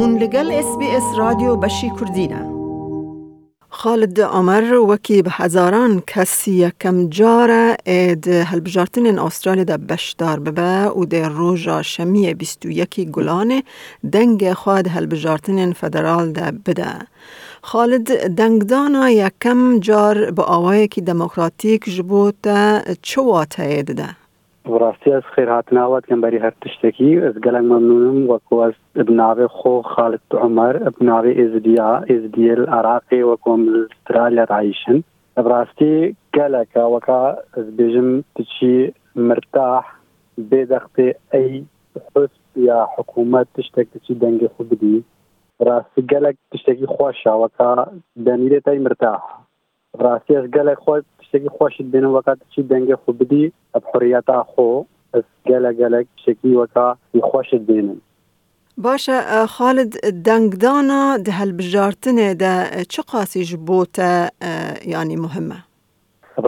[0.00, 2.42] هون لگل اس بی اس رادیو بشی کردینه
[3.68, 11.04] خالد عمر وکی به هزاران کسی یکم جاره اید هلبجارتن استرالیا ده بشدار ببه و
[11.04, 13.62] ده روژا شمی 21 گلانه
[14.12, 16.86] دنگ خواد هلبجارتن فدرال ده بده.
[17.62, 22.44] خالد دنگدانا یکم جار به آوای که دموکراتیک جبوت
[23.02, 24.19] چواته ده.
[24.78, 28.76] ڕاستی ئەس خێر هاتناوات لەمبەری هەر تشتێکی ئەس گەلەن مەمنونم وەکو ئەس
[29.08, 33.60] بناوێ خۆ خاڵت عمەر بناوێ ئێزدیا ئێزدیل عراقی وەکۆم
[33.92, 34.98] استرالیا ڕایشن
[35.48, 35.96] ڕاستی
[36.36, 37.22] گەلەکە وەکە
[37.56, 38.76] ئەس بێژم تچی
[39.28, 39.84] مرتاح
[40.50, 41.52] بێدەختێ ئەی
[42.10, 44.96] حست یا حکوومەت تشتێک تچی دەنگی خو بدی
[45.66, 47.70] ڕاستی گەلک تشتێکی خۆشەوەکە
[48.26, 49.20] دەنیرێت ئەی مرتاح
[50.02, 53.44] ڕاستیش گەلێک خۆت شتێکی خۆشت بێن وەکات چی دەنگێ خو بدی
[53.74, 54.68] ئە حریەتا خۆ
[55.14, 56.86] ئەس گەلە گەلک شتێکی وەکە
[57.30, 57.98] خۆشت بێنن
[58.86, 59.16] باشە
[59.54, 59.92] خالد
[60.26, 62.52] دەنگدانە دە هەلبژارتنێ دە
[62.92, 64.10] چ قاسیش بۆتە
[64.94, 65.58] ینی مهمە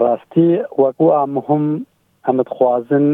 [0.01, 0.51] ڕاستی
[0.83, 1.65] وەکو ئا مهم
[2.27, 3.07] ئەمت خوازن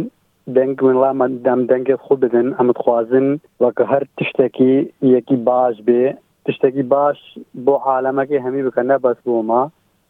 [0.56, 3.27] دەنگ منڵامە دەم دەنگێت خو بدن ئەمت خوازن
[3.62, 4.75] وەکە هەر تشتێکی
[5.14, 6.03] یەکی باش بێ
[6.47, 7.19] تشتێکی باش
[7.64, 9.62] بۆ عالەمەکی هەمی بکە نەبەس بۆمە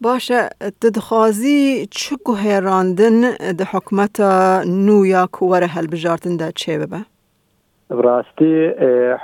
[0.00, 0.48] باشه
[0.82, 3.20] تدخوازی چه گوه راندن
[3.58, 4.20] ده حکمت
[4.66, 6.96] نو یا کور هل بجارتن ده چه ببه؟
[7.90, 8.68] براستی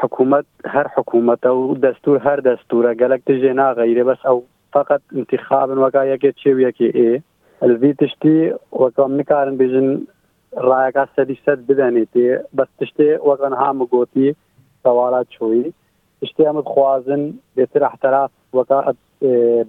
[0.00, 5.70] حکومت هر حکومت او دستور هر دستوره گلک تجه نا غیره بس او فقط انتخاب
[5.70, 7.20] وکا یکی چه و یکی ای
[7.62, 10.02] الوی تشتی وکا نکارن بیجن
[10.56, 14.34] رایکا سدی سد بدنی تی بس تشتی وکا نها مگوتی
[14.82, 15.72] سوالات شوی
[16.22, 18.94] تشتی هم خوازن بیتر احتراف وکا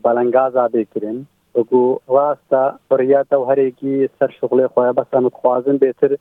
[0.04, 1.26] balanga azad kirin
[1.72, 2.62] bu rasta
[2.92, 6.12] bariyata hereki ser şuglê xwe besa dixwazin bêtir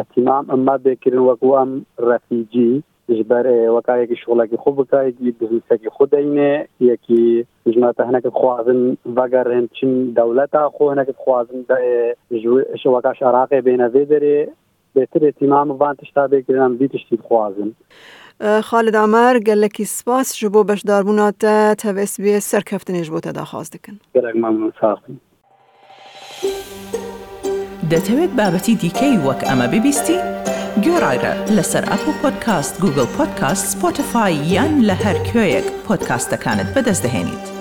[0.00, 1.70] ehtimam imma bêkirin wekû em
[2.08, 2.70] refîcî
[3.16, 3.44] ji ber
[3.76, 6.50] weka yekî şoglekî xwe bika yekî biznesekî xwe deyne
[6.90, 7.24] yekî
[7.72, 11.60] jmata hinek dixwazin veger hin çin dewleta xwe hinek dixwazin
[12.80, 14.40] ji weka ji Iraqê bêyne vê derê
[14.94, 17.72] بهتر اهتمام بان تشتا بگرن بی تشتی بخوازن
[18.60, 23.98] خالد عمر گەلکی سپاس ji بۆ بەشداربووناتە تەVSB سەرکەفتنێژ بۆ تەداخواز دکن.
[27.90, 30.18] دەتەوێت بابەتی دیکەی وەک ئەمە ببیستی؟
[30.84, 37.59] گۆڕایرە لەسەر ئەپ و پۆدکاست گوگل پۆدکاست سپۆتفاای یان لە هەر کوێیەک پۆدکاستەکانت بەدەستدەێنیت.